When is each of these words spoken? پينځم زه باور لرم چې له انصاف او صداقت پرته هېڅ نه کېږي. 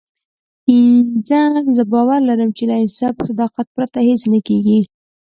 پينځم 0.65 1.63
زه 1.77 1.83
باور 1.91 2.19
لرم 2.29 2.49
چې 2.57 2.63
له 2.69 2.75
انصاف 2.81 3.13
او 3.17 3.25
صداقت 3.31 3.67
پرته 3.75 3.99
هېڅ 4.07 4.21
نه 4.33 4.39
کېږي. 4.47 4.79